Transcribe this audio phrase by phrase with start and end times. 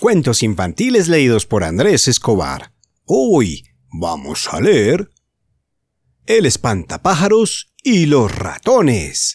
[0.00, 2.72] Cuentos infantiles leídos por Andrés Escobar.
[3.04, 5.10] Hoy vamos a leer
[6.24, 9.34] El espantapájaros y los ratones.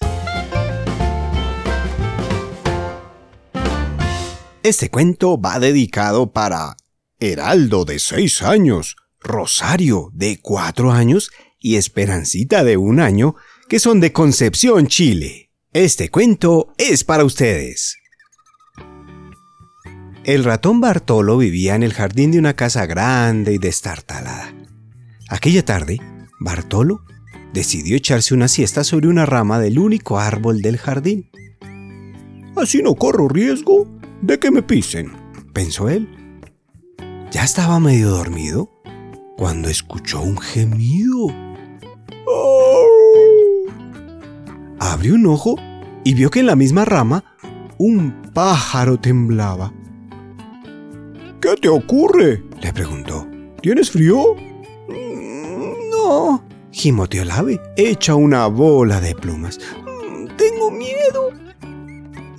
[4.64, 6.78] Este cuento va dedicado para
[7.20, 13.36] Heraldo de 6 años, Rosario de 4 años y Esperancita de un año,
[13.68, 15.52] que son de Concepción, Chile.
[15.74, 17.98] Este cuento es para ustedes.
[20.26, 24.54] El ratón Bartolo vivía en el jardín de una casa grande y destartalada.
[25.28, 26.00] Aquella tarde,
[26.40, 27.04] Bartolo
[27.54, 31.30] decidió echarse una siesta sobre una rama del único árbol del jardín.
[32.56, 33.86] Así no corro riesgo
[34.22, 35.12] de que me pisen,
[35.52, 36.08] pensó él.
[37.32, 38.72] Ya estaba medio dormido
[39.36, 41.28] cuando escuchó un gemido.
[44.80, 45.58] Abrió un ojo
[46.06, 47.26] y vio que en la misma rama
[47.78, 49.74] un pájaro temblaba.
[51.44, 52.42] ¿Qué te ocurre?
[52.62, 53.28] le preguntó.
[53.62, 54.38] ¿Tienes frío?
[55.92, 56.42] No,
[56.72, 59.60] gimoteó el ave, hecha una bola de plumas.
[60.38, 61.32] Tengo miedo.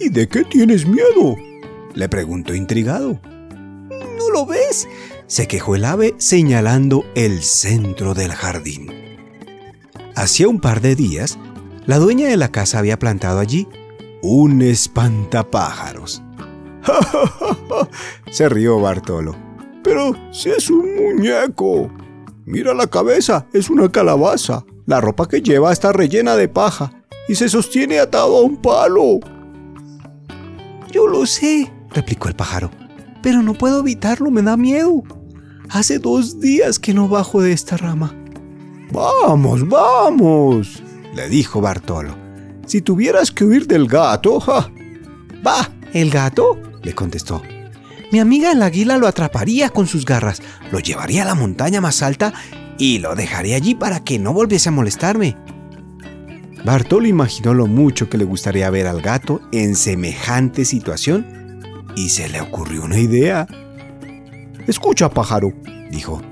[0.01, 1.37] ¿Y de qué tienes miedo?
[1.93, 3.21] le preguntó intrigado.
[3.91, 4.89] ¿No lo ves?
[5.27, 8.91] se quejó el ave señalando el centro del jardín.
[10.17, 11.39] Hacía un par de días,
[11.85, 13.69] la dueña de la casa había plantado allí
[14.23, 16.24] un espantapájaros.
[18.31, 19.35] Se rió Bartolo.
[19.83, 21.91] Pero si es un muñeco.
[22.47, 24.65] Mira la cabeza, es una calabaza.
[24.87, 26.93] La ropa que lleva está rellena de paja
[27.29, 29.21] y se sostiene atado a un palo.
[30.91, 32.71] Yo lo sé, replicó el pájaro,
[33.23, 35.03] pero no puedo evitarlo, me da miedo.
[35.71, 38.15] Hace dos días que no bajo de esta rama.
[38.93, 40.83] Vamos, vamos,
[41.15, 42.15] le dijo Bartolo.
[42.67, 44.71] Si tuvieras que huir del gato, ¡ja!
[45.47, 46.59] Va, ¿el gato?
[46.85, 47.43] Le contestó.
[48.13, 50.41] Mi amiga el águila lo atraparía con sus garras,
[50.71, 52.33] lo llevaría a la montaña más alta
[52.79, 55.37] y lo dejaría allí para que no volviese a molestarme.
[56.65, 61.61] Bartolo imaginó lo mucho que le gustaría ver al gato en semejante situación
[61.97, 63.47] y se le ocurrió una idea.
[64.67, 65.53] Escucha, pájaro,
[65.91, 66.23] dijo,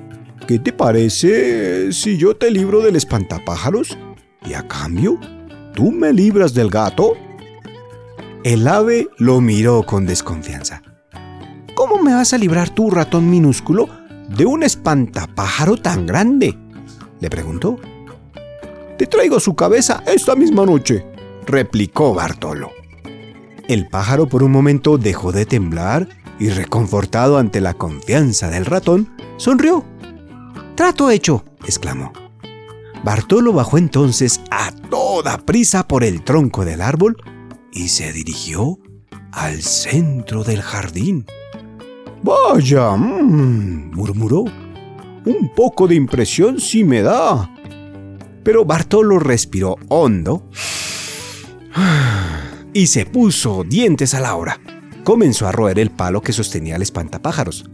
[0.46, 3.98] ¿qué te parece si yo te libro del espantapájaros
[4.44, 5.18] y a cambio
[5.74, 7.14] tú me libras del gato?
[8.44, 10.82] El ave lo miró con desconfianza.
[11.76, 13.88] ¿Cómo me vas a librar tú, ratón minúsculo,
[14.36, 16.58] de un espantapájaro tan grande?
[17.20, 17.78] le preguntó.
[18.98, 21.06] Te traigo su cabeza esta misma noche,
[21.46, 22.72] replicó Bartolo.
[23.68, 26.08] El pájaro por un momento dejó de temblar
[26.40, 29.84] y reconfortado ante la confianza del ratón, sonrió.
[30.74, 32.12] Trato hecho, exclamó.
[33.04, 37.16] Bartolo bajó entonces a toda prisa por el tronco del árbol
[37.72, 38.78] y se dirigió
[39.32, 41.26] al centro del jardín.
[42.22, 44.44] Vaya, mm", murmuró.
[45.24, 47.50] Un poco de impresión sí me da.
[48.44, 50.48] Pero Bartolo respiró hondo
[52.72, 54.60] y se puso dientes a la hora.
[55.04, 57.68] Comenzó a roer el palo que sostenía el espantapájaros.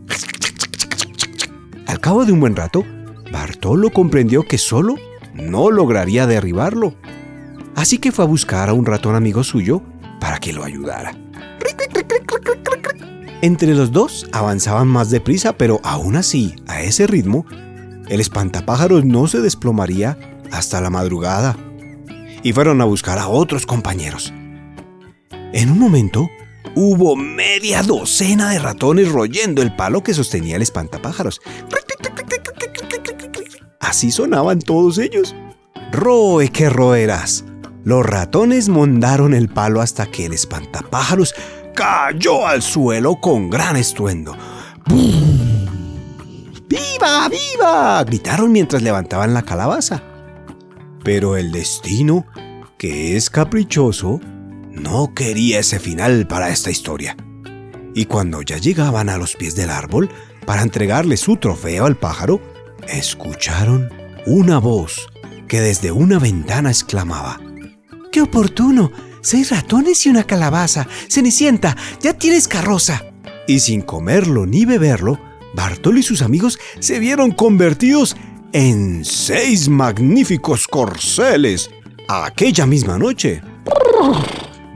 [1.86, 2.84] Al cabo de un buen rato,
[3.32, 4.94] Bartolo comprendió que solo
[5.34, 6.94] no lograría derribarlo
[7.78, 9.82] así que fue a buscar a un ratón amigo suyo
[10.20, 11.16] para que lo ayudara.
[13.40, 17.46] Entre los dos avanzaban más deprisa, pero aún así, a ese ritmo,
[18.08, 20.18] el espantapájaros no se desplomaría
[20.50, 21.56] hasta la madrugada.
[22.42, 24.32] Y fueron a buscar a otros compañeros.
[25.52, 26.28] En un momento,
[26.74, 31.40] hubo media docena de ratones royendo el palo que sostenía el espantapájaros.
[33.78, 35.36] Así sonaban todos ellos.
[35.92, 37.44] Roe que roerás.
[37.88, 41.34] Los ratones mondaron el palo hasta que el espantapájaros
[41.74, 44.36] cayó al suelo con gran estruendo.
[46.68, 48.04] ¡Viva, viva!
[48.04, 50.02] gritaron mientras levantaban la calabaza.
[51.02, 52.26] Pero el destino,
[52.76, 54.20] que es caprichoso,
[54.70, 57.16] no quería ese final para esta historia.
[57.94, 60.10] Y cuando ya llegaban a los pies del árbol
[60.44, 62.38] para entregarle su trofeo al pájaro,
[62.86, 63.88] escucharon
[64.26, 65.08] una voz
[65.48, 67.40] que desde una ventana exclamaba,
[68.10, 68.90] ¡Qué oportuno!
[69.20, 70.86] Seis ratones y una calabaza.
[71.08, 73.04] Cenicienta, ya tienes carroza.
[73.46, 75.18] Y sin comerlo ni beberlo,
[75.54, 78.16] Bartolo y sus amigos se vieron convertidos
[78.52, 81.70] en seis magníficos corceles
[82.08, 83.42] aquella misma noche.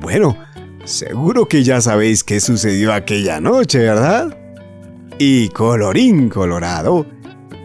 [0.00, 0.37] Bueno,
[0.84, 4.37] seguro que ya sabéis qué sucedió aquella noche, ¿verdad?
[5.19, 7.06] Y colorín colorado,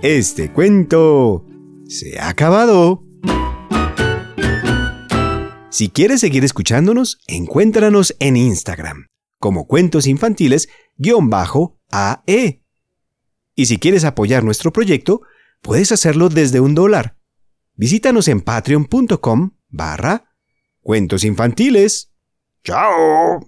[0.01, 1.45] este cuento
[1.87, 3.06] se ha acabado.
[5.77, 9.05] Si quieres seguir escuchándonos, encuéntranos en Instagram
[9.39, 10.69] como Cuentos Infantiles
[11.91, 12.63] AE.
[13.53, 15.21] Y si quieres apoyar nuestro proyecto,
[15.61, 17.19] puedes hacerlo desde un dólar.
[17.75, 20.33] Visítanos en patreon.com barra
[20.81, 22.11] cuentos infantiles.
[22.63, 23.39] ¡Chao!